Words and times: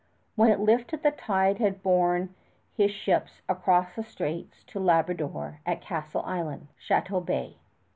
When 0.35 0.49
it 0.49 0.59
lifted 0.59 1.03
the 1.03 1.11
tide 1.11 1.59
had 1.59 1.83
borne 1.83 2.33
his 2.75 2.89
ships 2.89 3.43
across 3.47 3.93
the 3.95 4.01
straits 4.03 4.63
to 4.63 4.79
Labrador 4.79 5.59
at 5.63 5.79
Castle 5.81 6.23
Island, 6.25 6.69
Château 6.89 7.23
Bay. 7.23 7.57